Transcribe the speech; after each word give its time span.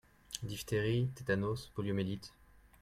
diphtérie, 0.49 1.09
tétanos, 1.13 1.67
poliomyélite. 1.75 2.31